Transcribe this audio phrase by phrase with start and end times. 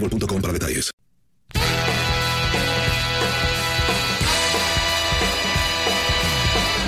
[0.00, 0.90] boostmobile.com para detalles.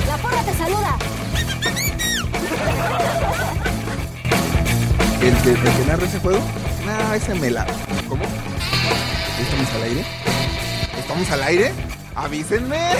[0.06, 0.98] La porra te saluda.
[5.20, 6.40] ¿El que, el que narra ese juego?
[6.86, 7.66] No, ese me la.
[8.08, 8.24] ¿Cómo?
[9.40, 10.04] ¿Estamos al aire?
[10.98, 11.72] ¿Estamos al aire?
[12.14, 12.78] ¡Avísenme!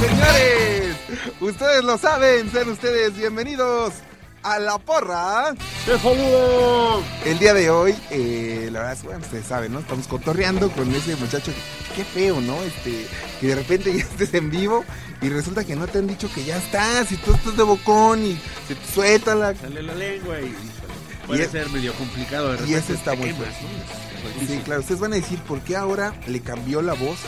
[0.00, 0.96] ¡Señores!
[1.40, 3.94] Ustedes lo saben, sean ustedes bienvenidos
[4.42, 5.54] a la porra.
[5.84, 7.02] ¡Te saludo!
[7.24, 9.80] El día de hoy, eh, la verdad es bueno, ustedes saben, ¿no?
[9.80, 11.52] Estamos cotorreando con ese muchacho.
[11.94, 12.62] Qué feo, ¿no?
[12.62, 13.06] Este,
[13.40, 14.84] que de repente ya estés en vivo
[15.22, 18.24] y resulta que no te han dicho que ya estás y tú estás de bocón
[18.24, 19.54] y se te suelta la.
[19.54, 20.54] Sale la lengua y
[21.26, 22.78] puede Y es- ser medio complicado de y repente.
[22.78, 23.48] ese está te muy quemas.
[23.48, 24.46] ¿no?
[24.46, 27.18] Sí, claro, ustedes van a decir por qué ahora le cambió la voz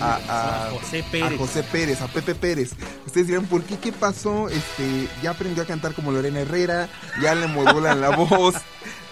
[0.00, 1.32] a, José Pérez.
[1.32, 2.72] a José Pérez, a Pepe Pérez.
[3.06, 3.78] Ustedes dirán, ¿por qué?
[3.78, 4.48] ¿Qué pasó?
[4.48, 6.88] Este, ya aprendió a cantar como Lorena Herrera,
[7.22, 8.54] ya le modulan la voz.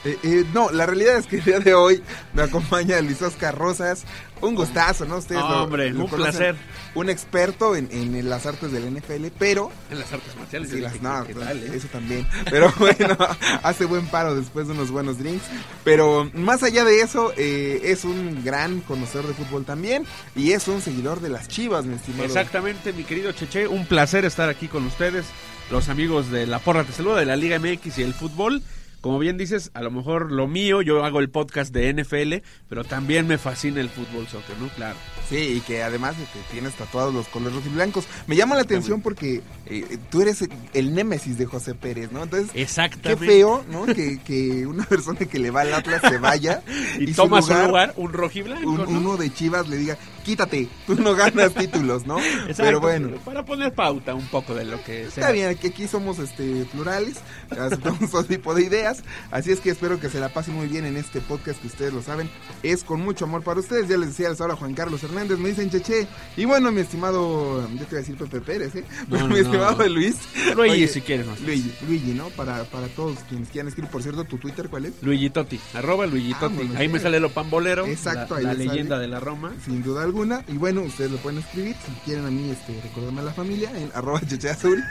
[0.04, 2.02] Eh, eh, no, la realidad es que el día de hoy
[2.34, 4.04] me acompaña Luis Oscar Rosas.
[4.40, 5.16] Un gustazo, ¿no?
[5.18, 6.32] Ustedes lo- Hombre, lo un conocen.
[6.34, 6.56] placer.
[6.94, 10.68] Un experto en, en las artes del NFL, pero En las artes marciales.
[10.70, 11.70] Sí, las- no, ¿qué pues, tal, eh?
[11.74, 12.26] eso también.
[12.50, 13.16] Pero bueno,
[13.62, 15.44] hace buen paro después de unos buenos drinks.
[15.82, 20.04] Pero más allá de eso, eh, es un gran conocedor de fútbol también.
[20.36, 22.24] Y es un seguidor de las chivas, mi estimado.
[22.24, 25.24] Exactamente, mi querido Cheche, un placer estar aquí con ustedes,
[25.70, 28.62] los amigos de La Porra Te Saluda, de la Liga MX y el fútbol.
[29.04, 32.37] Como bien dices, a lo mejor lo mío, yo hago el podcast de NFL,
[32.70, 34.69] pero también me fascina el fútbol soccer, ¿no?
[34.69, 34.97] Claro.
[35.28, 38.06] Sí, y que además de que tienes tatuados los colores y blancos.
[38.26, 42.22] Me llama la atención porque eh, tú eres el némesis de José Pérez, ¿no?
[42.22, 43.26] Entonces, qué Exactamente.
[43.26, 43.84] feo, ¿no?
[43.84, 46.62] Que, que una persona que le va al Atlas se vaya
[46.98, 48.88] Y, su toma su lugar, un rojiblanco, un- ¿no?
[48.88, 52.18] uno de Chivas le diga, quítate, tú no ganas títulos, ¿no?
[52.18, 53.10] Exacto, Pero bueno.
[53.24, 55.24] Para poner pauta un poco de lo que sea.
[55.24, 57.16] Está bien, que aquí somos este plurales,
[57.50, 60.84] aceptamos todo tipo de ideas, así es que espero que se la pasen muy bien
[60.86, 62.28] en este podcast que ustedes lo saben,
[62.62, 65.50] es con mucho amor para ustedes, ya les decía les habla Juan Carlos Hernández, me
[65.50, 68.84] dicen Cheche, y bueno, mi estimado, yo te iba a decir Pepe Pérez, ¿eh?
[69.08, 69.46] No, Pero no, mi no.
[69.46, 70.16] estimado Luis.
[70.56, 71.40] Luigi, Oye, si quieres más.
[71.40, 72.28] Luigi, Luigi, ¿no?
[72.30, 74.94] Para, para todos quienes quieran escribir, por cierto, tu Twitter, ¿cuál es?
[75.02, 76.56] Luigi Totti, arroba Luigi Totti.
[76.56, 78.64] Vámonos, Ahí me sale lo pambolero, Exacto, la, ahí la sale.
[78.66, 79.52] leyenda de la Roma.
[79.64, 80.13] Sin duda alguna.
[80.49, 81.75] Y bueno, ustedes lo pueden escribir.
[81.84, 84.82] Si quieren a mí, este, recordarme a la familia en arroba cheche azul.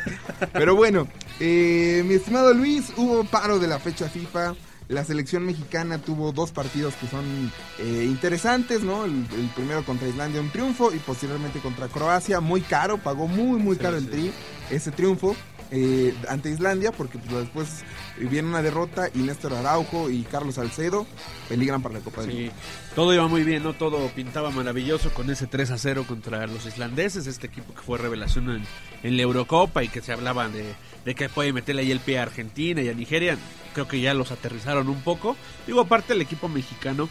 [0.52, 1.08] Pero bueno,
[1.40, 4.56] eh, mi estimado Luis, hubo paro de la fecha FIFA.
[4.90, 7.24] La selección mexicana tuvo dos partidos que son
[7.80, 9.06] eh, interesantes, ¿no?
[9.06, 13.60] El, el primero contra Islandia, un triunfo, y posteriormente contra Croacia, muy caro, pagó muy,
[13.60, 14.34] muy caro el tri,
[14.70, 15.38] ese triunfo.
[15.72, 17.84] Eh, ante Islandia, porque pues, después
[18.18, 21.06] viene una derrota y Néstor Araujo y Carlos Salcedo
[21.50, 22.52] peligran para la Copa del Mundo.
[22.52, 23.74] Sí, todo iba muy bien, ¿no?
[23.74, 27.98] Todo pintaba maravilloso con ese 3 a 0 contra los islandeses, este equipo que fue
[27.98, 28.64] revelación en,
[29.04, 30.74] en la Eurocopa y que se hablaba de
[31.06, 33.38] de que puede meterle ahí el pie a Argentina y a Nigeria.
[33.74, 35.36] Creo que ya los aterrizaron un poco.
[35.66, 37.10] Digo, aparte el equipo mexicano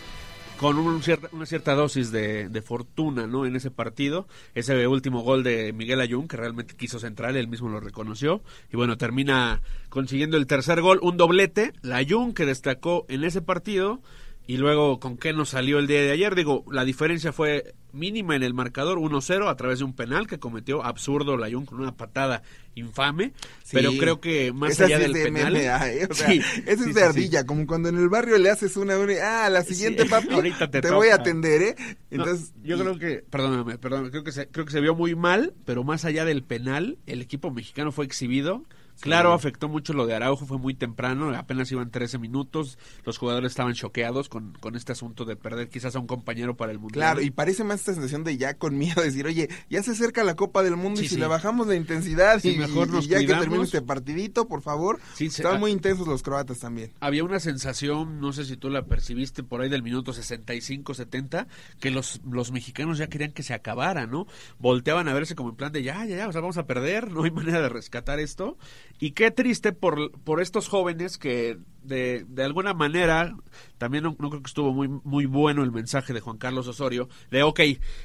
[0.63, 3.45] con un cierta- una cierta dosis de, de fortuna ¿no?
[3.45, 4.27] en ese partido.
[4.55, 8.43] Ese último gol de Miguel Ayun, que realmente quiso central, él mismo lo reconoció.
[8.73, 11.73] Y bueno, termina consiguiendo el tercer gol, un doblete.
[11.83, 14.01] La Ayun que destacó en ese partido.
[14.47, 16.35] Y luego, ¿con qué nos salió el día de ayer?
[16.35, 20.39] Digo, la diferencia fue mínima en el marcador, 1-0 a través de un penal que
[20.39, 22.43] cometió absurdo Layún con una patada
[22.75, 23.33] infame.
[23.63, 23.73] Sí.
[23.73, 25.53] Pero creo que más Esa allá sí del es de penal.
[25.53, 26.09] MMA, ¿eh?
[26.11, 29.45] O sea, Sí, es de ardilla, como cuando en el barrio le haces una, una
[29.45, 31.75] ah, la siguiente papi, ahorita te te, voy a atender, ¿eh?
[32.11, 35.15] No, Entonces, yo creo que, perdóname, perdóname, creo que se, creo que se vio muy
[35.15, 38.65] mal, pero más allá del penal, el equipo mexicano fue exhibido.
[39.01, 43.53] Claro, afectó mucho lo de Araujo, fue muy temprano, apenas iban 13 minutos, los jugadores
[43.53, 47.15] estaban choqueados con, con este asunto de perder quizás a un compañero para el Mundial.
[47.15, 50.23] Claro, y parece más esta sensación de ya con miedo, decir, oye, ya se acerca
[50.23, 51.21] la Copa del Mundo Sí, y si sí.
[51.21, 55.01] le bajamos la intensidad y, mejor y nos ya que termine este partidito, por favor.
[55.19, 56.93] Estaban muy intensos los croatas también.
[57.01, 61.47] había una sensación, no sé si tú la percibiste por ahí del minuto 65-70,
[61.81, 64.27] que los, los mexicanos ya querían que se acabara, ¿no?
[64.59, 67.11] Volteaban a verse como en plan de ya, ya, ya, o sea, vamos a perder,
[67.11, 68.57] no hay manera de rescatar esto.
[68.99, 73.35] Y qué triste por, por estos jóvenes que de, de alguna manera,
[73.79, 77.09] también no, no creo que estuvo muy, muy bueno el mensaje de Juan Carlos Osorio,
[77.31, 77.61] de ok,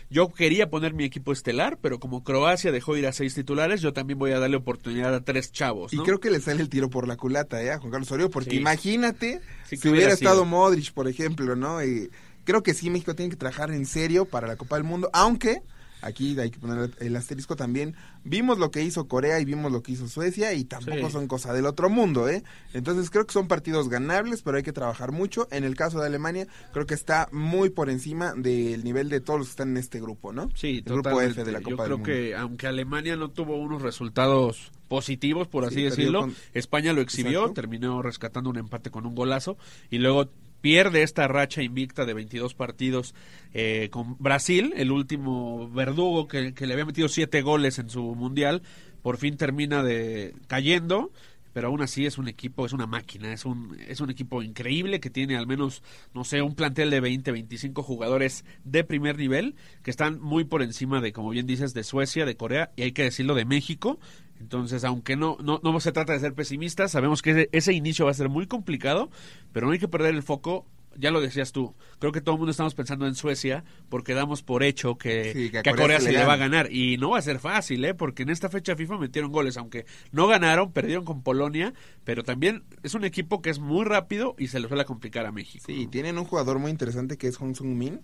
[0.09, 3.93] yo quería poner mi equipo estelar, pero como Croacia dejó ir a seis titulares, yo
[3.93, 6.89] también voy a darle oportunidad a tres chavos, Y creo que le sale el tiro
[6.89, 7.71] por la culata, ¿eh?
[7.71, 8.57] A Juan Carlos Osorio, porque Sí.
[8.57, 10.45] imagínate Sí, si hubiera hubiera estado.
[10.45, 11.83] Modric, por ejemplo, ¿no?
[11.83, 12.09] Y
[12.43, 15.61] creo que sí, México tiene que trabajar en serio para la Copa del Mundo, aunque
[16.01, 17.95] aquí hay que poner el asterisco también.
[18.23, 21.11] Vimos lo que hizo Corea y vimos lo que hizo Suecia y tampoco Sí.
[21.11, 22.43] son cosa del otro mundo, ¿eh?
[22.73, 25.47] Entonces creo que son partidos ganables, pero hay que trabajar mucho.
[25.51, 29.39] En el caso de Alemania, creo que está muy por encima del nivel de todos
[29.39, 30.49] los que están en este grupo, ¿no?
[30.55, 31.21] Sí, el grupo.
[31.21, 32.03] F de la Copa Yo del creo Mundo.
[32.11, 37.01] que aunque Alemania no tuvo unos resultados positivos, por así Sí, decirlo, con- España lo
[37.01, 37.53] exhibió, Exacto.
[37.55, 39.57] terminó rescatando un empate con un golazo
[39.89, 40.29] y luego
[40.61, 43.15] pierde esta racha invicta de 22 partidos
[43.53, 48.03] eh, con Brasil, el último verdugo que, que le había metido siete goles en su
[48.15, 48.61] mundial,
[49.01, 51.11] por fin termina de cayendo
[51.57, 54.99] pero aún así es un equipo, es una máquina, es un, es un equipo increíble
[54.99, 55.81] que tiene al menos,
[56.13, 60.61] no sé, un plantel de 20, 25 jugadores de primer nivel que están muy por
[60.61, 63.97] encima de, como bien dices, de Suecia, de Corea y hay que decirlo de México.
[64.39, 68.05] Entonces, aunque no, no, no se trata de ser pesimistas, sabemos que ese, ese inicio
[68.05, 69.09] va a ser muy complicado,
[69.51, 70.67] pero no hay que perder el foco.
[70.97, 74.43] Ya lo decías tú, creo que todo el mundo estamos pensando en Suecia porque damos
[74.43, 76.57] por hecho que, Sí, que a que a Corea Corea se le va a gana.
[76.57, 77.93] ganar y no va a ser fácil, ¿eh?
[77.93, 81.73] Porque en esta fecha FIFA metieron goles, aunque no ganaron, perdieron con Polonia,
[82.03, 85.31] pero también es un equipo que es muy rápido y se le suele complicar a
[85.31, 85.63] México.
[85.67, 88.01] Sí, tienen un jugador muy interesante que es Hong Sung Min.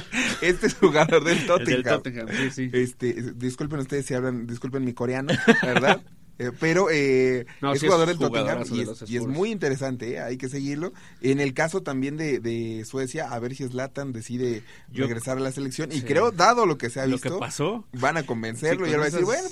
[0.41, 1.65] este es jugador del El Tottenham.
[1.65, 2.69] del Tottenham, sí, sí.
[2.73, 6.01] Este, disculpen ustedes si hablan, disculpen mi coreano, ¿verdad?
[6.37, 9.51] Eh, pero eh, No, es sí es jugador del Tottenham y de es, y muy
[9.51, 10.19] interesante, ¿eh?
[10.19, 10.91] hay que seguirlo.
[11.21, 15.39] En el caso también de, de Suecia, a ver si Zlatan decide Yo- regresar a
[15.39, 15.91] la selección.
[15.93, 16.01] Y Sí.
[16.03, 17.85] creo, dado lo que se ha Lo visto, que pasó.
[17.93, 19.47] van a convencerlo Sí, y él va a decir, bueno,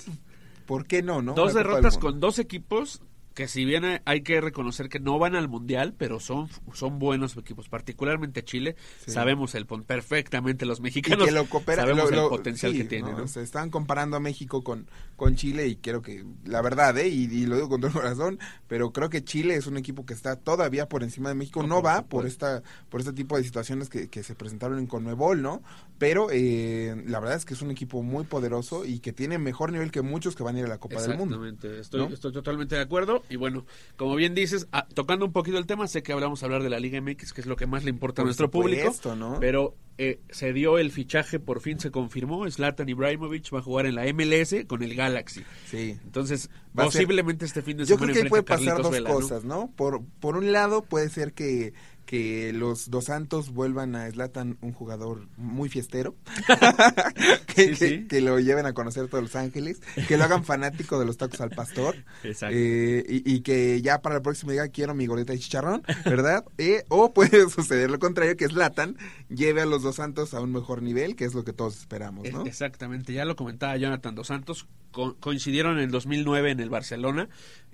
[0.65, 1.21] ¿por qué no?
[1.21, 1.33] no?
[1.35, 3.01] Dos derrotas con dos equipos
[3.33, 7.35] que si bien hay- que reconocer que no van al mundial, pero son, son buenos
[7.35, 8.75] equipos, particularmente Chile.
[9.05, 9.11] Sí.
[9.11, 11.25] Sabemos el perfectamente los y mexicanos.
[11.25, 13.11] que lo coopera, sabemos lo- lo- el potencial sí, que tiene.
[13.11, 13.17] ¿no?
[13.19, 13.27] ¿no?
[13.27, 17.07] Se están comparando a México con, con Chile y creo que, la verdad, ¿eh?
[17.09, 20.05] y, y lo digo con todo el corazón, pero creo que Chile es un equipo
[20.05, 21.61] que está todavía por encima de México.
[21.61, 24.77] No, No, por va por esta por este tipo de situaciones que, que se presentaron
[24.79, 25.61] en Conmebol, ¿no?
[25.97, 29.71] Pero eh, la verdad es que es un equipo muy poderoso y que tiene mejor
[29.71, 31.35] nivel que muchos que van a ir a la Copa del Mundo.
[31.43, 32.13] Exactamente, estoy, ¿no?
[32.13, 33.22] estoy totalmente de acuerdo.
[33.29, 33.65] Y bueno,
[33.95, 36.69] como bien dices, ah, tocando un poquito el tema, sé que hablamos a hablar de
[36.69, 38.93] la Liga MX, que es lo que más le importa a nuestro público.
[39.15, 39.39] ¿no?
[39.39, 42.49] Pero eh, se dio el fichaje, por fin se confirmó.
[42.49, 45.43] Zlatan Ibrahimovic va a jugar en la MLS con el Galaxy.
[45.65, 45.97] Sí.
[46.03, 48.65] Entonces, Va a ser- posiblemente este fin de Yo semana creo que puede a pasar
[48.65, 49.15] Carlitos dos Vela, ¿no?
[49.15, 49.71] cosas, ¿no?
[49.75, 51.73] Por, por un lado puede ser que,
[52.05, 56.15] que los dos Santos vuelvan a Slatan un jugador muy fiestero,
[57.47, 57.89] que, Sí, sí.
[58.01, 61.17] que- que lo lleven a conocer todos Los Ángeles, que lo hagan fanático de los
[61.17, 65.33] tacos al pastor, eh, y, y que ya para el próximo diga quiero mi gorrita
[65.33, 66.45] de chicharrón, ¿verdad?
[66.57, 68.97] Eh, o puede suceder lo contrario, que Slatan
[69.29, 72.29] lleve a los dos Santos a un mejor nivel, que es lo que todos esperamos,
[72.31, 72.41] ¿no?
[72.43, 76.69] Es- Exactamente, ya lo comentaba Jonathan Dos Santos, co- coincidieron en el 2009 en el
[76.69, 77.27] Barcelona,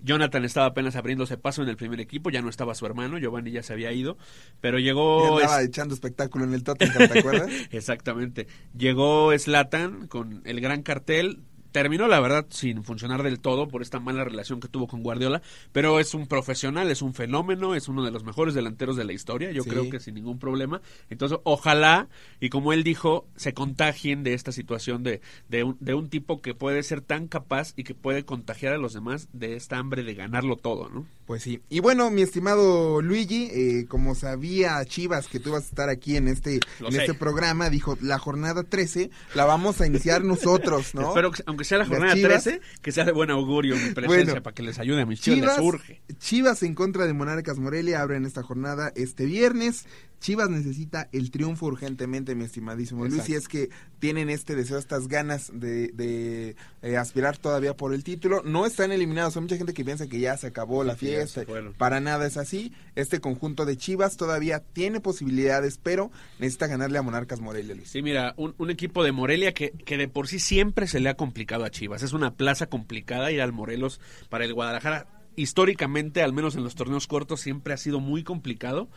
[0.03, 3.51] Jonathan estaba apenas abriéndose paso en el primer equipo, ya no estaba su hermano, Giovanni
[3.51, 4.17] ya se había ido,
[4.61, 5.37] pero Y llegó...
[5.37, 7.49] andaba es- echando espectáculo en el Tottenham, ¿te acuerdas?
[7.71, 11.39] Exactamente, llegó Slatan con el gran cartel,
[11.71, 15.41] terminó la verdad sin funcionar del todo por esta mala relación que tuvo con Guardiola,
[15.71, 19.13] pero es un profesional, es un fenómeno, es uno de los mejores delanteros de la
[19.13, 19.69] historia, yo Sí.
[19.69, 20.81] creo que sin ningún problema.
[21.09, 22.07] Entonces, ojalá,
[22.39, 26.41] y como él dijo, se contagien de esta situación de, de, un, de un tipo
[26.41, 30.03] que puede ser tan capaz y que puede contagiar a los demás de esta hambre
[30.03, 31.05] de ganarlo todo, ¿no?
[31.25, 31.61] Pues sí.
[31.69, 36.15] Y bueno, mi estimado Luigi, eh, como sabía Chivas que tú vas a estar aquí
[36.15, 37.01] en este, Lo en sé.
[37.01, 41.01] este programa, dijo, la jornada 13 la vamos a iniciar nosotros, ¿no?
[41.09, 42.43] Espero que, aunque sea la jornada Chivas.
[42.43, 45.19] 13, que sea de buen augurio mi presencia Bueno, para que les ayude a mis
[45.19, 46.01] chivas, Chivas, les urge.
[46.19, 49.85] Chivas en contra de Monarcas Morelia abren esta jornada este viernes.
[50.19, 55.07] Chivas necesita el triunfo urgentemente, mi estimadísimo Luis, si es que tienen este deseo, estas
[55.07, 58.41] ganas de, de, eh, aspirar todavía por el título.
[58.43, 61.43] No están eliminados, hay mucha gente que piensa que ya se acabó la fiesta.
[61.77, 62.73] Para nada es así.
[62.95, 67.89] Este conjunto de Chivas todavía tiene posibilidades, pero necesita ganarle a Monarcas Morelia, Luis.
[67.89, 71.09] Sí, mira, un, un equipo de Morelia que, que de por sí siempre se le
[71.09, 72.03] ha complicado a Chivas.
[72.03, 75.07] Es una plaza complicada ir al Morelos para el Guadalajara.
[75.35, 78.89] Históricamente, al menos en los torneos cortos, siempre ha sido muy complicado.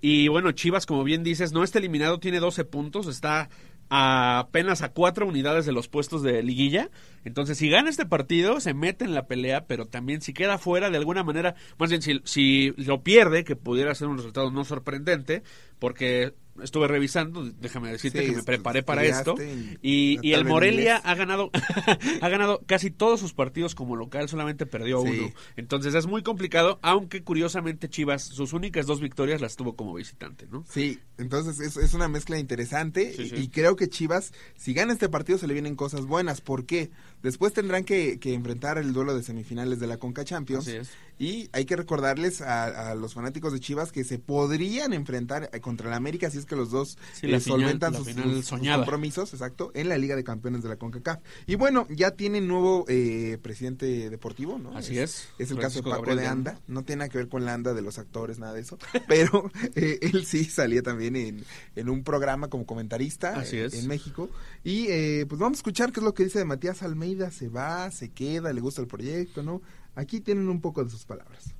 [0.00, 3.48] Y bueno, Chivas, como bien dices, no está eliminado, tiene 12 puntos, está
[3.88, 6.90] a apenas a cuatro unidades de los puestos de liguilla.
[7.24, 10.90] Entonces, si gana este partido, se mete en la pelea, pero también si queda fuera,
[10.90, 14.64] de alguna manera, más bien si, si lo pierde, que pudiera ser un resultado no
[14.64, 15.42] sorprendente,
[15.78, 19.34] porque estuve revisando, déjame decirte Sí, que me preparé para esto,
[19.82, 21.50] y- el Morelia ha ganado,
[22.20, 25.08] ha ganado casi todos sus partidos como local, solamente perdió Sí.
[25.08, 25.32] uno.
[25.56, 30.46] Entonces es muy complicado, aunque curiosamente Chivas, sus únicas dos victorias las tuvo como visitante,
[30.50, 30.64] ¿no?
[30.68, 34.92] Sí, entonces es, es una mezcla interesante Sí, y- y creo que Chivas, si gana
[34.92, 36.40] este partido, se le vienen cosas buenas.
[36.40, 36.90] ¿Por qué?
[37.22, 40.66] Después tendrán que, que enfrentar el duelo de semifinales de la Conca Champions.
[40.68, 40.88] Así es.
[41.18, 45.60] Y hay que recordarles a, a los fanáticos de Chivas que se podrían enfrentar eh,
[45.60, 48.08] contra el América si es que los dos Sí, la eh, solventan la sus,
[48.46, 51.20] sus- compromisos, exacto, en la Liga de Campeones de la CONCACAF.
[51.46, 54.76] Y bueno, ya tienen nuevo eh, presidente deportivo, ¿no?
[54.76, 55.26] Así es.
[55.38, 56.60] Es el caso de Paco Gabriel de Anda.
[56.68, 58.78] No tiene nada que ver con la anda de los actores, nada de eso.
[59.08, 61.44] Pero eh, él sí salía también en,
[61.76, 63.74] en un programa como comentarista Así eh, es.
[63.74, 64.28] en México.
[64.64, 67.05] Y eh, pues vamos a escuchar qué es lo que dice de Matías Almeida.
[67.30, 69.62] Se va, se queda, le gusta el proyecto, ¿no?
[69.94, 71.54] Aquí tienen un poco de sus palabras.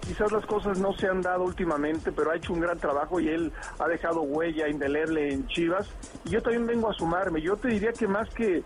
[0.00, 3.28] Quizás las cosas no se han dado últimamente, pero ha hecho un gran trabajo y
[3.28, 5.88] él ha dejado huella indeleble en Chivas.
[6.24, 7.40] Y yo también vengo a sumarme.
[7.40, 8.64] Yo te diría que más que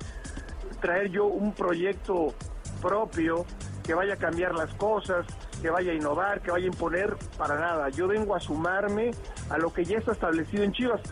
[0.80, 2.35] traer yo un proyecto
[2.80, 3.44] propio
[3.85, 5.26] que vaya a cambiar las cosas,
[5.61, 7.90] que vaya a innovar, que vaya a imponer, para nada.
[7.90, 9.11] Yo vengo a sumarme
[9.50, 11.02] a lo que ya está establecido en Chivas.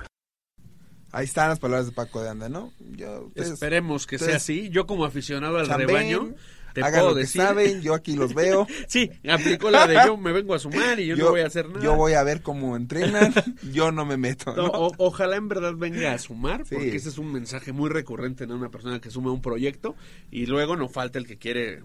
[1.15, 2.73] Ahí están las palabras de Paco de Anda, ¿no?
[2.97, 4.69] Yo, ustedes- Esperemos que sea ustedes así.
[4.71, 6.35] Yo como aficionado al chambeen, rebaño,
[6.73, 7.41] te hagan puedo lo que decir...
[7.41, 8.67] saben, yo aquí los veo.
[8.89, 11.69] sí, aplicó la de yo me vengo a sumar y yo, no voy a hacer
[11.69, 11.81] nada.
[11.85, 13.33] Yo voy a ver cómo entrenan,
[13.73, 14.57] yo no me meto.
[14.57, 14.69] No, ¿no?
[14.73, 16.75] o- ojalá en verdad venga a sumar, Sí.
[16.75, 19.95] porque ese es un mensaje muy recurrente en una persona que suma un proyecto
[20.33, 21.81] y luego no falta el que quiere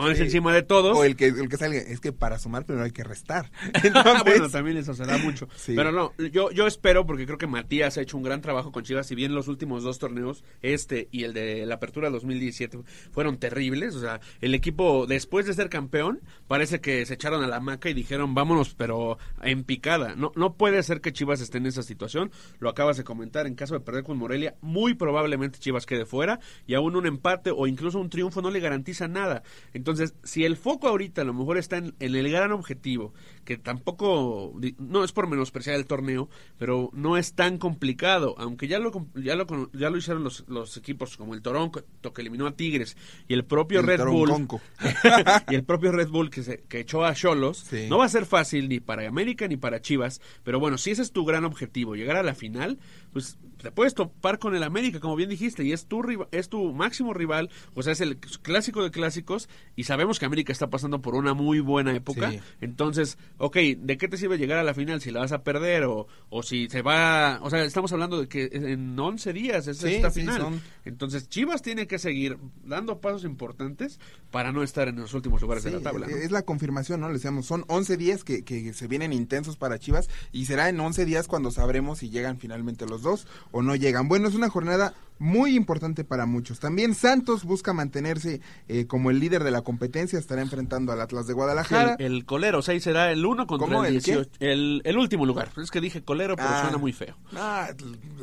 [0.00, 0.24] ponerse Sí.
[0.24, 0.96] encima de todos.
[0.96, 3.50] O el que, el que salga, es que para sumar primero hay que restar.
[3.82, 5.48] bueno, Entonces, también eso se da mucho.
[5.56, 5.74] Sí.
[5.76, 8.84] Pero no, yo, yo espero, porque creo que Matías ha hecho un gran trabajo con
[8.84, 12.78] Chivas, si bien los últimos dos torneos, este y el de la Apertura 2017,
[13.10, 13.94] fueron terribles.
[13.94, 17.88] O sea, el equipo, después de ser campeón, parece que se echaron a la maca
[17.90, 20.14] y dijeron, vámonos, pero en picada.
[20.16, 22.30] No, no puede ser que Chivas esté en esa situación.
[22.58, 26.40] Lo acabas de comentar, en caso de perder con Morelia, muy probablemente Chivas quede fuera
[26.66, 29.42] y aún un empate o incluso un triunfo no le garantiza nada.
[29.82, 33.12] Entonces, si el foco ahorita a lo mejor está en, en el gran objetivo,
[33.44, 38.78] que tampoco, no es por menospreciar el torneo, pero no es tan complicado, aunque ya
[38.78, 41.84] lo, ya lo, ya lo hicieron los, los equipos como el Toronto,
[42.14, 42.96] que eliminó a Tigres,
[43.26, 44.30] y el propio El Red Bull,
[45.50, 47.86] y el propio Red Bull que, se, que echó a Cholos, Sí.
[47.90, 51.02] no va a ser fácil ni para América ni para Chivas, pero bueno, si ese
[51.02, 52.78] es tu gran objetivo, llegar a la final,
[53.12, 56.02] pues te puedes topar con el América, como bien dijiste, y es tu,
[56.32, 60.52] es tu máximo rival, o sea, es el clásico de clásicos, y sabemos que América
[60.52, 62.40] está pasando por una muy buena época, Sí.
[62.60, 65.84] entonces, ok, ¿de qué te sirve llegar a la final si la vas a perder
[65.84, 69.78] o, o si se va, o sea, estamos hablando de que en 11 días es
[69.78, 73.98] Sí, esta sí, final, son- entonces Chivas tiene que seguir dando pasos importantes
[74.30, 76.06] para no estar en los últimos lugares de la tabla.
[76.06, 76.16] ¿no?
[76.16, 77.08] Es la confirmación, ¿no?
[77.08, 80.80] Le decíamos, son 11 días que, que se vienen intensos para Chivas y será en
[80.80, 84.08] 11 días cuando sabremos si llegan finalmente los dos o no llegan.
[84.08, 86.58] Bueno, es una jornada muy importante para muchos.
[86.58, 91.28] También Santos busca mantenerse eh, como el líder de la competencia, estará enfrentando al Atlas
[91.28, 91.94] de Guadalajara.
[92.00, 94.12] El, el colero, o sea, ahí será el 1 contra el ¿El qué?
[94.16, 94.30] 18.
[94.40, 95.50] El, el último lugar.
[95.62, 96.62] Es que dije colero, pero Ah.
[96.62, 97.14] suena muy feo.
[97.36, 97.68] Ah,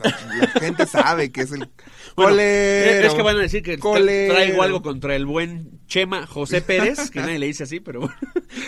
[0.03, 1.59] la, la gente sabe que es el
[2.17, 3.07] Bueno, colero.
[3.07, 4.33] Es que van a decir que colero.
[4.33, 8.09] traigo algo contra el buen Chema José Pérez, que nadie le dice así, pero.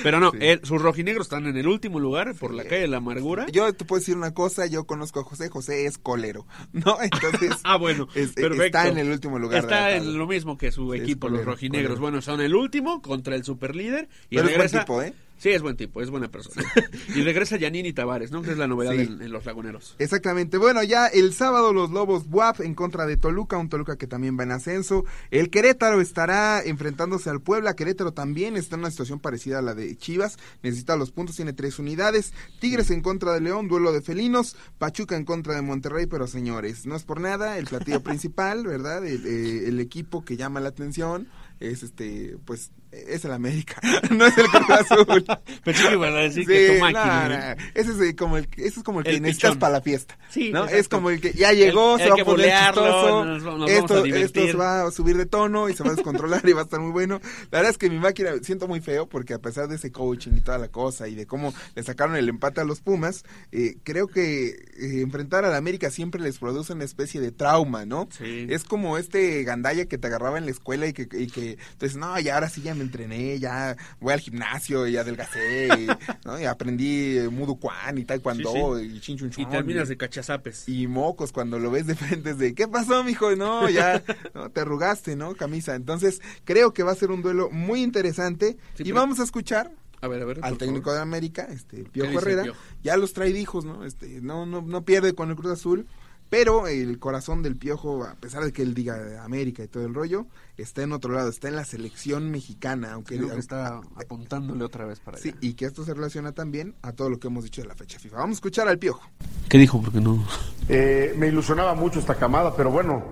[0.04, 0.38] Pero no, Sí.
[0.64, 3.46] sus rojinegros están en el último lugar por la calle de la amargura.
[3.52, 6.46] Yo te puedo decir una cosa, yo conozco a José, José es colero.
[6.74, 6.98] ¿no?
[7.02, 9.60] Entonces, ah, bueno, es- está en el último lugar.
[9.60, 12.00] Está en lo mismo que su Sí, equipo, los rojinegros.
[12.00, 14.10] Bueno, son el último contra el superlíder.
[14.30, 14.80] Y Pero es buen regresa...
[14.80, 15.14] tipo, ¿eh?
[15.42, 16.64] Sí, es buen tipo, es buena persona.
[17.16, 18.44] y regresa Yanini Tavares, ¿no?
[18.44, 19.00] Que es la novedad Sí.
[19.02, 19.96] en, en los laguneros.
[19.98, 20.60] Exactamente.
[20.60, 24.38] Bueno, ya el sábado los Lobos WAP en contra de Toluca, un Toluca que también
[24.38, 25.04] va en ascenso.
[25.32, 27.76] El Querétaro estará enfrentándose al Puebla.
[27.76, 30.38] Querétaro también está en una situación parecida a la de Chivas.
[30.62, 32.34] Necesita los puntos, tiene tres unidades.
[32.60, 34.56] Tigres en contra de León, duelo de felinos.
[34.78, 37.58] Pachuca en contra de Monterrey, pero señores, no es por nada.
[37.58, 39.04] El platillo principal, ¿verdad?
[39.08, 41.28] El, eh, el equipo que llama la atención
[41.60, 43.80] es este, pues, es el América,
[44.12, 45.26] no es el Cruz Azul.
[45.64, 47.56] Pensé que iban a decir Sí, que tu máquina.
[47.56, 49.74] no, Ese es eh, como el, que- ese es como el que El necesitas para
[49.74, 50.18] la fiesta.
[50.30, 50.60] Sí, ¿no?
[50.64, 50.78] exacto.
[50.80, 53.26] Es como el que ya llegó, El- se va a poner chistoso.
[53.26, 56.54] nos- nos esto, esto va a subir de tono y se va a descontrolar y
[56.54, 57.22] va a estar muy bueno.
[57.52, 60.32] La verdad es que mi máquina siento muy feo porque a pesar de ese coaching
[60.38, 63.78] y toda la cosa y de cómo le sacaron el empate a los Pumas, eh,
[63.84, 68.08] creo que eh, enfrentar a la América siempre les produce una especie de trauma, ¿no?
[68.18, 68.48] Sí.
[68.50, 71.98] Es como este gandalla que te agarraba en la escuela y que, y que entonces,
[71.98, 75.88] no, ya ahora sí ya me entrené, ya voy al gimnasio y adelgacé, y,
[76.26, 76.40] ¿no?
[76.40, 80.68] y aprendí eh, Mudu Kwan y Taekwondo Sí, y Chin Chun Y terminas de cachazapes.
[80.68, 83.36] y mocos cuando lo ves de frente es de ¿qué pasó mijo?
[83.36, 87.50] no ya no, te arrugaste no camisa entonces creo que va a ser un duelo
[87.52, 89.72] muy interesante Sí, y pero- vamos a escuchar
[90.02, 90.40] A ver, a ver.
[90.42, 90.96] al técnico favor.
[90.98, 92.44] de América este dice Herrera
[92.84, 95.86] ya los trae hijos no este no no no pierde con el Cruz Azul
[96.32, 99.86] pero el corazón del Piojo, a pesar de que él diga de América y todo
[99.86, 103.42] el rollo, está en otro lado, está en la selección mexicana, aunque, Creo que aunque-
[103.42, 105.24] está apuntándole otra vez para allá.
[105.24, 107.76] sí, y que esto se relaciona también a todo lo que hemos dicho de la
[107.76, 108.16] fecha FIFA.
[108.18, 109.02] Vamos a escuchar al Piojo.
[109.50, 109.82] ¿Qué dijo?
[109.82, 110.26] Porque no.
[110.70, 113.04] Eh, me ilusionaba mucho esta camada, pero bueno,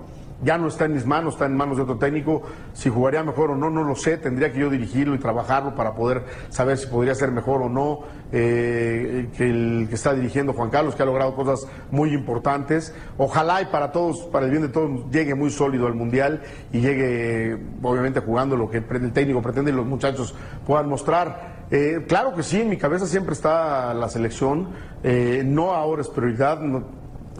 [0.41, 2.43] ya no está en mis manos, está en manos de otro técnico.
[2.73, 4.17] Si jugaría mejor o no, no lo sé.
[4.17, 7.99] Tendría que yo dirigirlo y trabajarlo para poder saber si podría ser mejor o no.
[8.31, 12.93] Eh, que el que está dirigiendo Juan Carlos, que ha logrado cosas muy importantes.
[13.17, 16.41] Ojalá y para todos, para el bien de todos, llegue muy sólido al Mundial
[16.71, 21.59] y llegue, obviamente, jugando lo que el técnico pretende y los muchachos puedan mostrar.
[21.71, 24.69] Eh, claro que sí, en mi cabeza siempre está la selección.
[25.03, 26.59] Eh, no ahora es prioridad.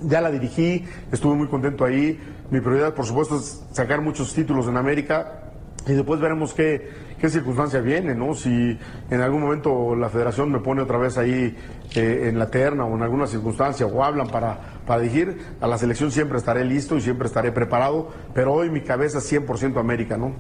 [0.02, 2.20] ya la dirigí, estuve muy contento ahí.
[2.52, 5.52] Mi prioridad, por supuesto, es sacar muchos títulos en América
[5.88, 6.90] y después veremos qué,
[7.20, 8.34] qué circunstancia viene, ¿no?
[8.34, 8.78] Si
[9.10, 11.56] en algún momento la federación me pone otra vez ahí
[11.96, 15.78] eh, en la terna o en alguna circunstancia o hablan para, para dirigir, a la
[15.78, 20.18] selección siempre estaré listo y siempre estaré preparado, pero hoy mi cabeza es 100% América,
[20.18, 20.34] ¿no?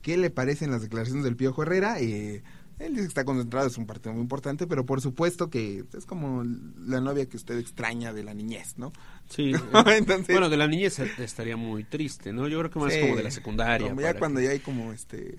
[0.00, 1.98] ¿Qué le parecen las declaraciones del Piojo Herrera?
[1.98, 2.42] Eh,
[2.78, 6.06] él dice que está concentrado, es un partido muy importante, pero por supuesto que es
[6.06, 6.42] como
[6.86, 8.92] la novia que usted extraña de la niñez, ¿no?
[9.28, 9.52] Sí.
[9.86, 12.48] Entonces- bueno, de la niñez estaría muy triste, ¿no?
[12.48, 13.94] Yo creo que más Sí, como de la secundaria.
[14.00, 15.38] ya cuando que- ya hay como este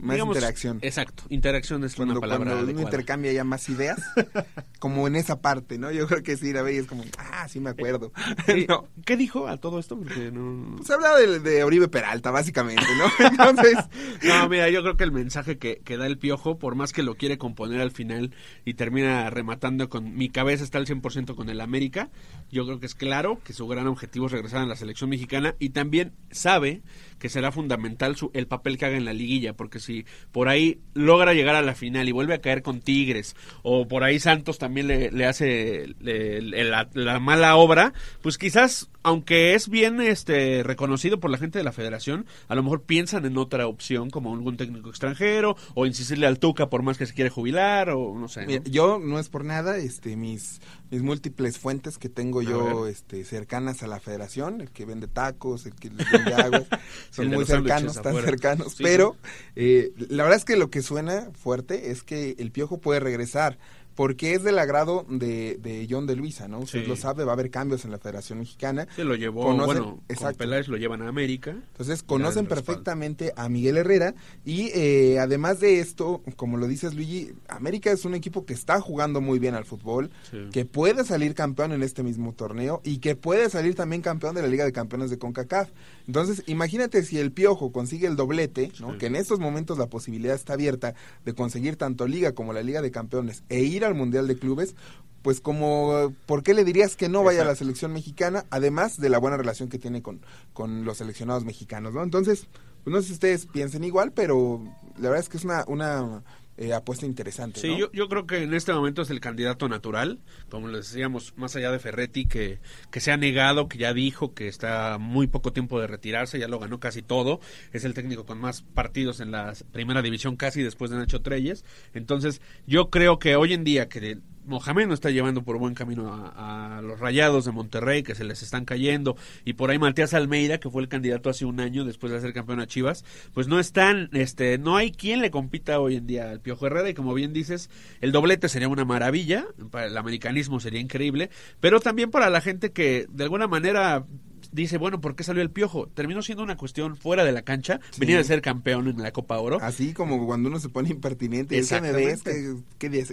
[0.00, 0.78] más digamos, interacción.
[0.82, 2.88] Exacto, interacción es Cuando, una palabra cuando uno adecuada.
[2.88, 3.98] intercambia ya más ideas,
[4.78, 5.90] como en esa parte, ¿no?
[5.90, 8.12] Yo creo que sí, la ve y es como, ah, sí me acuerdo.
[8.46, 8.86] Sí, No.
[9.04, 9.96] ¿Qué dijo a todo esto?
[9.98, 10.82] Porque no...
[10.84, 13.26] Se habla de, de Oribe Peralta, básicamente, ¿no?
[13.26, 13.76] Entonces,
[14.24, 17.02] No, mira, yo creo que el mensaje que, que da el piojo, por más que
[17.02, 21.48] lo quiere componer al final y termina rematando con mi cabeza está al 100% con
[21.48, 22.10] el América,
[22.50, 25.54] yo creo que es claro que su gran objetivo es regresar a la selección mexicana
[25.58, 26.82] y también sabe
[27.18, 30.80] que será fundamental su, el papel que haga en la liguilla, porque si por ahí
[30.94, 34.58] logra llegar a la final y vuelve a caer con Tigres, o por ahí Santos
[34.58, 41.20] también le, le hace la, la mala obra, pues quizás, aunque es bien este reconocido
[41.20, 44.56] por la gente de la federación, a lo mejor piensan en otra opción, como algún
[44.56, 48.62] técnico extranjero, o insistirle al Tuca por más que se quiere jubilar, o no sé.
[48.64, 53.82] yo no es por nada, este, mis, mis múltiples fuentes que tengo yo, este, cercanas
[53.82, 56.66] a la federación, el que vende tacos, el que vende aguas,
[57.10, 58.28] son muy cercanos, están afuera.
[58.28, 59.16] cercanos, Sí, pero
[59.56, 63.58] eh, la verdad es que lo que suena fuerte es que el Piojo puede regresar.
[63.98, 66.60] Porque es del agrado de, de John de Luisa, ¿no?
[66.60, 66.86] Usted Sí.
[66.86, 68.86] lo sabe, va a haber cambios en la Federación Mexicana.
[68.94, 70.38] Se lo llevó, Conocen- bueno, con exacto.
[70.38, 71.50] Peláez lo llevan a América.
[71.50, 77.32] Entonces conocen perfectamente a Miguel Herrera y eh, además de esto, como lo dices Luigi,
[77.48, 80.38] América es un equipo que está jugando muy bien al fútbol, Sí.
[80.52, 84.42] que puede salir campeón en este mismo torneo y que puede salir también campeón de
[84.42, 85.70] la Liga de Campeones de CONCACAF.
[86.06, 88.92] Entonces imagínate si el Piojo consigue el doblete, ¿no?
[88.92, 88.98] Sí.
[88.98, 92.80] que en estos momentos la posibilidad está abierta de conseguir tanto Liga como la Liga
[92.80, 94.74] de Campeones e ir al Mundial de Clubes,
[95.22, 98.46] pues como, ¿por qué le dirías que no vaya a la selección mexicana?
[98.50, 100.20] Además de la buena relación que tiene con,
[100.52, 102.02] con los seleccionados mexicanos, ¿no?
[102.02, 102.46] Entonces,
[102.84, 104.62] pues no sé si ustedes piensen igual, pero
[104.96, 106.22] la verdad es que es una, una
[106.58, 107.78] eh, apuesta interesante, Sí, ¿no?
[107.78, 110.18] yo, yo creo que en este momento es el candidato natural,
[110.50, 112.58] como les decíamos, más allá de Ferretti, que,
[112.90, 116.48] que se ha negado, que ya dijo que está muy poco tiempo de retirarse, ya
[116.48, 117.40] lo ganó casi todo,
[117.72, 121.64] es el técnico con más partidos en la primera división casi después de Nacho Treyes,
[121.94, 124.18] entonces yo creo que hoy en día que
[124.48, 128.42] Mohamed no está llevando por buen camino a, los Rayados de Monterrey que se les
[128.42, 132.12] están cayendo y por ahí Matías Almeida que fue el candidato hace un año después
[132.12, 135.96] de ser campeón a Chivas pues no están este no hay quien le compita hoy
[135.96, 139.86] en día al Piojo Herrera y como bien dices el doblete sería una maravilla para
[139.86, 141.30] el americanismo sería increíble
[141.60, 144.04] pero también para la gente que de alguna manera
[144.52, 145.88] dice, bueno, ¿por qué salió el piojo?
[145.88, 147.80] Terminó siendo una cuestión fuera de la cancha.
[147.98, 149.58] Venía de ser campeón en la Copa Oro.
[149.60, 151.60] Así como cuando uno se pone impertinente.
[151.60, 152.22] ¿Qué me ves?
[152.22, 152.56] ¿Qué,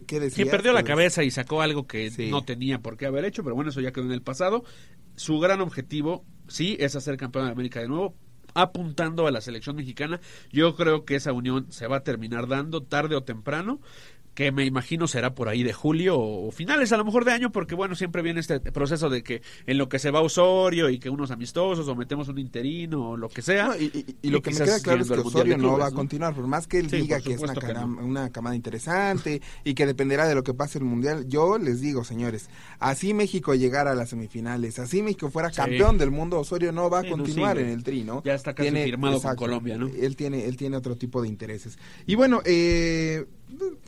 [0.06, 0.50] qué, decías?
[0.50, 2.30] Perdió la cabeza y sacó algo que sí.
[2.30, 4.64] no tenía por qué haber hecho, pero bueno, eso ya quedó en el pasado.
[5.16, 8.16] Su gran objetivo, sí, es hacer campeón de América de nuevo
[8.56, 10.22] apuntando a la selección mexicana.
[10.52, 13.82] Yo creo que esa unión se va a terminar dando tarde o temprano
[14.36, 17.52] que me imagino será por ahí de julio o finales a lo mejor de año,
[17.52, 21.00] porque bueno, siempre viene este proceso de que en lo que se va Osorio y
[21.00, 23.70] que unos amistosos o metemos un interino o lo que sea.
[23.70, 25.92] No, y, y, y, lo que me queda claro es que Osorio no va a
[25.92, 28.06] continuar, por más que él sí, diga que es una, no.
[28.06, 32.04] una, camada interesante y que dependerá de lo que pase el Mundial, yo les digo,
[32.04, 36.00] señores, así México llegara a las semifinales, así México fuera campeón sí.
[36.00, 38.22] del mundo, Osorio no va a continuar en el tri, ¿no?
[38.26, 39.88] Ya está casi tiene, firmado exacto, con Colombia, ¿no?
[39.88, 41.80] Él tiene, él tiene otro tipo de intereses.
[42.06, 43.26] Y bueno, eh,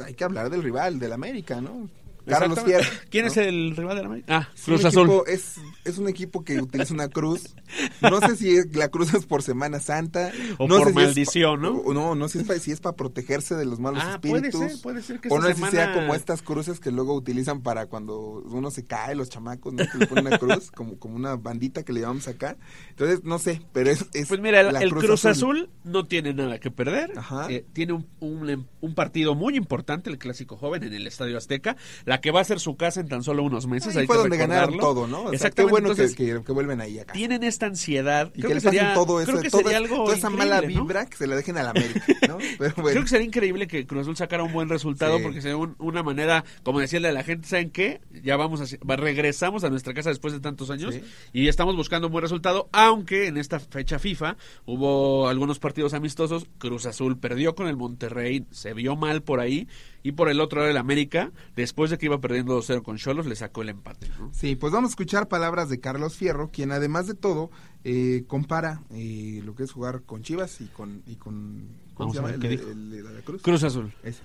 [0.03, 1.89] hay que hablar del rival, del América, ¿no?
[2.27, 2.85] Carlos Fierro.
[3.09, 3.31] ¿Quién ¿no?
[3.31, 4.37] es el rival de la América?
[4.37, 5.09] Ah, es Cruz Azul.
[5.09, 5.23] Azul.
[5.27, 7.55] Es, es un equipo que utiliza una cruz.
[8.01, 10.31] No sé si es, la cruz es por Semana Santa.
[10.57, 11.93] O no por sé maldición, si ¿no?
[11.93, 14.51] No, no sé si es, si es para protegerse de los malos ah, espíritus.
[14.51, 15.71] Puede ser, puede ser que o no sé semana...
[15.71, 19.73] si sea como estas cruces que luego utilizan para cuando uno se cae, los chamacos,
[19.73, 19.85] ¿no?
[19.89, 22.57] Que le ponen una cruz, como, como una bandita que le llamamos acá.
[22.89, 24.05] Entonces, no sé, pero es.
[24.13, 25.57] es pues mira, el, el Cruz, Cruz Azul.
[25.57, 25.69] Azul.
[25.83, 27.13] no tiene nada que perder.
[27.49, 31.75] Eh, tiene un, un, un partido muy importante, el Clásico Joven, en el Estadio Azteca.
[32.05, 33.95] La que va a ser su casa en tan solo unos meses.
[33.95, 35.23] Ahí hay fue que donde ganaron todo, ¿no?
[35.23, 37.13] O sea, qué bueno Entonces, que, que, vuelven ahí acá.
[37.13, 38.31] Tienen esta ansiedad.
[38.33, 40.61] Y creo que, que sería, todo eso, creo que todo, sería algo toda esa mala
[40.61, 41.09] vibra ¿no?
[41.09, 42.37] que se la dejen a la América, ¿no?
[42.57, 42.89] Pero bueno.
[42.91, 45.23] Creo que sería increíble que Cruz Azul sacara un buen resultado sí.
[45.23, 48.01] porque sería un, una manera, como decirle a la gente, ¿saben qué?
[48.23, 51.03] Ya vamos a, regresamos a nuestra casa después de tantos años sí.
[51.33, 56.47] y estamos buscando un buen resultado, aunque en esta fecha FIFA hubo algunos partidos amistosos,
[56.57, 59.67] Cruz Azul perdió con el Monterrey, se vio mal por ahí
[60.07, 63.25] y por el otro lado el América, después de que iba perdiendo 2-0 con Cholos,
[63.25, 64.07] le sacó el empate.
[64.17, 64.31] ¿no?
[64.33, 67.51] Sí, pues vamos a escuchar palabras de Carlos Fierro, quien además de todo
[67.83, 71.03] eh, compara eh, lo que es jugar con Chivas y con...
[71.07, 72.29] Y con ¿Cómo se llama?
[72.29, 73.41] El, ¿Qué el, el, la Cruz.
[73.41, 73.93] Cruz Azul.
[74.01, 74.21] Ese.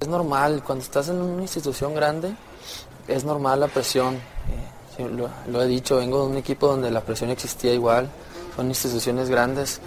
[0.00, 2.34] Es normal, cuando estás en una institución grande,
[3.06, 4.16] es normal la presión.
[4.16, 8.10] Eh, lo, lo, he dicho, vengo de un equipo donde la presión existía igual,
[8.56, 9.80] son instituciones grandes,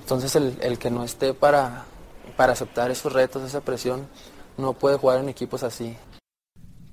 [0.00, 1.84] entonces el, el que no esté para,
[2.36, 4.08] para aceptar esos retos, esa presión,
[4.58, 5.96] no puede jugar en equipos así.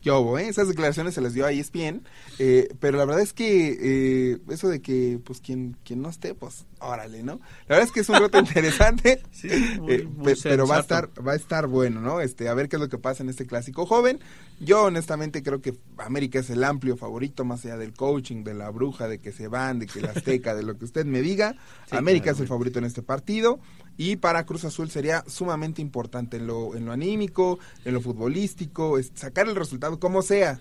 [0.02, 0.48] Yo, ¿eh?
[0.48, 2.04] esas declaraciones se las dio a ESPN,
[2.38, 6.36] eh, pero la verdad es que eh, eso de que, pues, quien, quien no esté,
[6.36, 7.40] pues, órale, ¿no?
[7.68, 10.80] La verdad es que es un reto interesante, sí, muy, muy pe pero va a
[10.82, 12.22] estar, va a estar bueno, ¿no?
[12.22, 14.20] Este, a ver qué es lo que pasa en este clásico joven.
[14.60, 18.70] Yo, honestamente, creo que América es el amplio favorito, más allá del coaching, de la
[18.70, 21.56] bruja, de que se van, de que la azteca, de lo que usted me diga.
[21.90, 23.60] Sí, América claro, es el favorito en este partido.
[23.98, 28.98] Y para Cruz Azul sería sumamente importante en lo, en lo anímico, en lo futbolístico,
[29.14, 30.58] sacar el resultado como sea.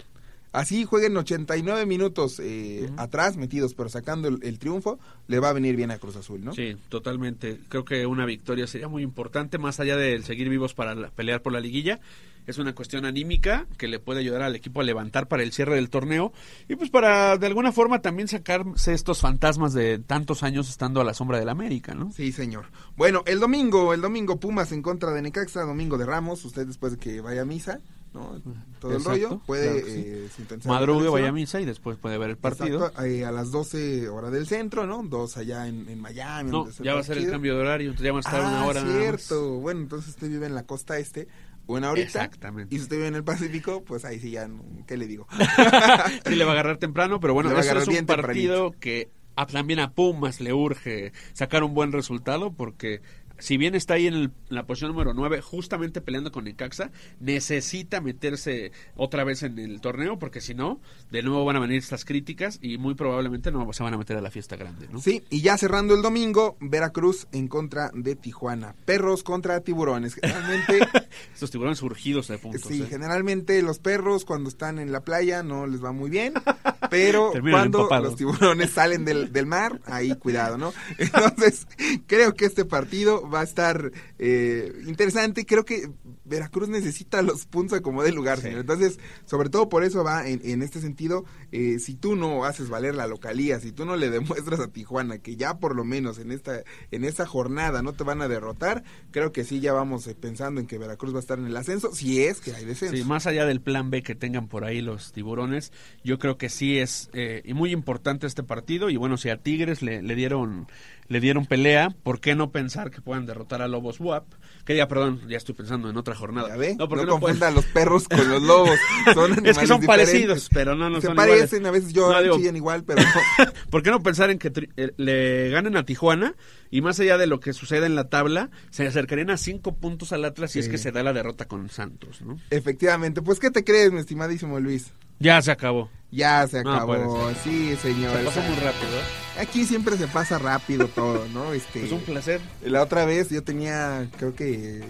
[0.55, 3.01] Así jueguen 89 minutos eh, uh -huh.
[3.01, 6.45] atrás, metidos, pero sacando el, el, triunfo, le va a venir bien a Cruz Azul,
[6.45, 6.55] ¿no?
[6.55, 7.59] Sí, totalmente.
[7.69, 11.43] Creo que una victoria sería muy importante, más allá de seguir vivos para la, pelear
[11.43, 11.99] por la liguilla.
[12.47, 15.75] Es una cuestión anímica que le puede ayudar al equipo a levantar para el cierre
[15.75, 16.33] del torneo
[16.69, 21.05] y pues para de alguna forma también sacarse estos fantasmas de tantos años estando a
[21.05, 22.13] la sombra del América, ¿no?
[22.13, 22.67] Sí, señor.
[22.97, 26.93] Bueno, el domingo, el domingo Pumas en contra de Necaxa, domingo de Ramos, usted después
[26.93, 27.81] de que vaya a misa,
[28.15, 28.41] ¿no?
[28.79, 30.69] Todo Exacto, el rollo, puede claro eh, sí.
[30.69, 32.87] Madrugue, vaya a misa y después puede ver el partido.
[32.87, 35.03] Exacto, eh, a las 12 hora del centro, ¿no?
[35.03, 36.51] Dos allá en, en Miami.
[36.51, 38.49] No, ya va a ser el cambio de horario, entonces ya va a estar ah,
[38.49, 38.83] una hora.
[38.83, 39.59] cierto.
[39.59, 41.29] Bueno, entonces usted vive en la costa este,
[41.67, 42.25] una horita.
[42.25, 42.75] Exactamente.
[42.75, 44.49] Y si usted vive en el Pacífico, pues ahí sí ya,
[44.87, 45.27] ¿qué le digo?
[46.27, 48.75] sí le va a agarrar temprano, pero bueno, eso es un partido tempranito.
[48.79, 53.01] que a, también a Pumas le urge sacar un buen resultado porque
[53.39, 56.91] si bien está ahí en, el, en, la posición número 9, justamente peleando con Necaxa,
[57.21, 61.79] necesita meterse otra vez en el torneo, porque si no, de nuevo van a venir
[61.79, 64.89] estas críticas y muy probablemente no se van a meter a la fiesta grande.
[64.91, 65.01] ¿no?
[65.01, 68.75] Sí, y ya cerrando el domingo, Veracruz en contra de Tijuana.
[68.85, 70.15] Perros contra tiburones.
[70.15, 70.81] Generalmente.
[71.33, 72.63] Estos tiburones surgidos de puntos.
[72.63, 72.87] Sí, ¿eh?
[72.89, 76.35] generalmente los perros cuando están en la playa no les va muy bien,
[76.91, 78.11] pero cuando empapados.
[78.11, 80.73] los tiburones salen del, del mar, ahí cuidado, ¿no?
[80.99, 81.67] Entonces,
[82.07, 85.47] creo que este partido va a estar eh, interesante.
[85.47, 85.91] Creo que
[86.25, 88.61] Veracruz necesita los puntos a como de lugar, señor.
[88.61, 92.69] Entonces, sobre todo por eso va en, en este sentido, eh, si tú no haces
[92.69, 96.19] valer la localía, si tú no le demuestras a Tijuana que ya por lo menos
[96.19, 100.07] en esta en esta jornada no te van a derrotar, creo que sí ya vamos
[100.07, 102.65] eh, pensando en que Veracruz va a estar en el ascenso, si es que hay
[102.65, 102.97] descenso.
[102.97, 106.49] Sí, más allá del plan B que tengan por ahí los tiburones, yo creo que
[106.49, 110.67] sí es eh, muy importante este partido y bueno, si a Tigres le, le dieron
[111.09, 114.25] le dieron pelea, ¿por qué no pensar que puedan derrotar a Lobos WAP?
[114.65, 116.49] Que ya, perdón, ya estoy pensando en otra jornada.
[116.49, 116.71] ¿Ya ve?
[116.77, 118.79] No, No, porque confundan los perros con los lobos.
[119.13, 119.87] Son es que son diferentes.
[119.87, 121.67] parecidos, pero no, no Se son parecen, iguales.
[121.67, 123.53] a veces yo No, digo, chillan igual, pero no.
[123.71, 126.35] ¿Por qué no pensar en que tri- eh, le ganen a Tijuana
[126.71, 130.13] y más allá de lo que suceda en la tabla, se acercarían a cinco puntos
[130.13, 130.71] al Atlas si es Sí.
[130.71, 132.39] que se da la derrota con Santos, ¿no?
[132.51, 133.21] Efectivamente.
[133.23, 134.93] Pues, ¿qué te crees, mi estimadísimo Luis?
[135.19, 135.91] Ya se acabó.
[136.11, 136.87] Ya se acabó.
[136.87, 138.17] puede sí, señor.
[138.17, 138.99] Se sea, muy rápido.
[138.99, 139.41] ¿eh?
[139.41, 141.53] Aquí siempre se pasa rápido todo, ¿no?
[141.53, 142.41] Este, Pues un placer.
[142.65, 144.83] La otra vez yo tenía, creo que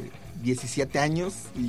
[0.45, 1.67] 17 años y,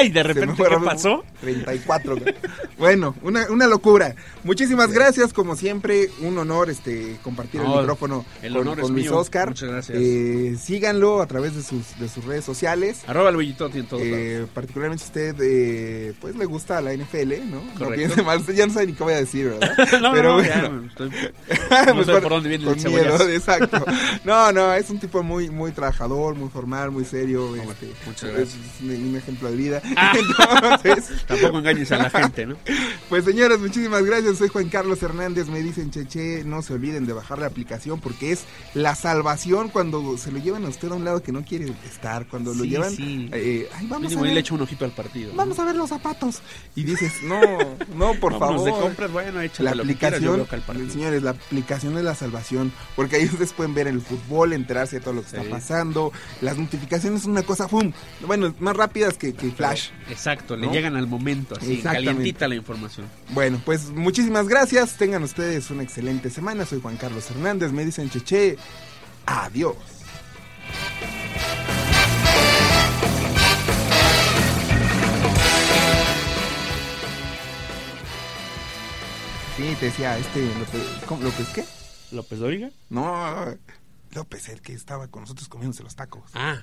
[0.06, 1.24] y de repente, ¿qué pasó?
[1.40, 2.16] 34.
[2.16, 2.34] güey.
[2.78, 4.14] bueno, una, una locura.
[4.44, 8.84] Muchísimas gracias, como siempre, un honor este compartir el No, micrófono el con, honor con
[8.86, 9.18] es Luis mío.
[9.18, 9.48] Oscar.
[9.48, 9.98] Muchas gracias.
[10.00, 13.02] Eh, síganlo a través de sus, de sus redes sociales.
[13.06, 17.62] Arroba Luigitotti en todos Eh, particularmente usted, eh, pues le gusta la NFL, ¿no?
[17.78, 19.76] No piense mal, usted ya no sabe ni qué voy a decir, ¿verdad?
[20.00, 20.48] no, Pero no, bueno.
[20.48, 21.10] ya, estoy-
[21.82, 23.84] Pues no sé por- por dónde viene con el miedo, exacto.
[24.24, 27.54] No, no, es un tipo muy muy trabajador, muy formal, muy serio.
[27.56, 28.80] este, muchas es gracias.
[28.82, 29.82] un, un ejemplo de vida.
[29.96, 30.12] Ah.
[30.18, 32.56] Entonces, Tampoco engañes a la gente, ¿no?
[33.08, 34.38] Pues señores, muchísimas gracias.
[34.38, 35.48] Soy Juan Carlos Hernández.
[35.48, 38.44] Me dicen, Cheche, no se olviden de bajar la aplicación porque es
[38.74, 42.26] la salvación cuando se lo llevan a usted a un lado que no quiere estar.
[42.28, 43.28] Cuando lo Sí, llevan, sí.
[43.32, 44.34] eh, ay, vamos Mínimo a ver.
[44.34, 45.30] le echo un ojito al partido.
[45.30, 45.36] ¿no?
[45.36, 46.40] Vamos a ver los zapatos.
[46.74, 47.40] Y dices, no,
[47.96, 48.74] no, por Vámonos favor.
[48.78, 50.46] de compras, bueno, la quieras, aplicación,
[50.90, 55.02] señores, la aplicación es la salvación, porque ahí ustedes pueden ver el fútbol, enterarse de
[55.02, 55.36] todo lo que Sí.
[55.36, 57.92] está pasando, las notificaciones son una cosa, ¡pum!
[58.26, 59.88] Bueno, más rápidas que, que Flash.
[60.08, 62.06] Exacto, le llegan al momento, así, Exactamente.
[62.06, 63.06] calientita la información.
[63.30, 68.10] Bueno, pues muchísimas gracias, tengan ustedes una excelente semana, soy Juan Carlos Hernández, me dicen
[68.10, 68.56] Cheche,
[69.26, 69.76] adiós.
[79.56, 81.64] Sí, te decía, este López, ¿cómo, ¿López qué?
[82.10, 82.70] ¿López Dóriga?
[82.88, 83.44] No,
[84.12, 86.22] López, el que estaba con nosotros comiéndose los tacos.
[86.34, 86.62] Ah.